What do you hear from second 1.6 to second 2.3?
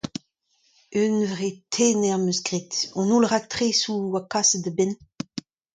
tener 'm